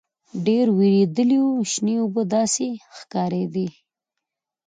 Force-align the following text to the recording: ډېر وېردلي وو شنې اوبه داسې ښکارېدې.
ډېر 0.45 0.65
وېردلي 0.79 1.39
وو 1.43 1.53
شنې 1.73 1.95
اوبه 2.01 2.23
داسې 2.35 2.67
ښکارېدې. 2.97 3.67